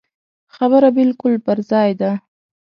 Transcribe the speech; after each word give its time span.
خبره 0.55 0.89
بالکل 0.97 1.33
پر 1.45 1.57
ځای 1.69 1.91
ده. 1.99 2.11